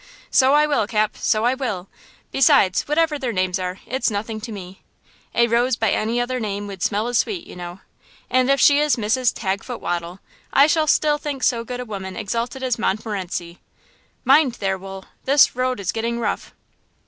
[0.31, 1.87] So I will, Cap, so I will!
[2.31, 4.81] Besides whatever their names are, it's nothing to me.
[5.35, 7.81] 'A rose by any other name would smell as sweet,' you know.
[8.27, 9.31] And if she is 'Mrs.
[9.31, 10.19] Tagfoot Waddle'
[10.51, 13.59] I shall still think so good a woman exalted as a Montmorencie.
[14.25, 16.55] Mind there, Wool; this road is getting rough."